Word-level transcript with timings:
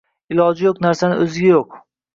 Iloji 0.35 0.65
yo'q 0.69 0.81
narsani 0.87 1.21
o'zi 1.27 1.47
yo'q. 1.55 1.83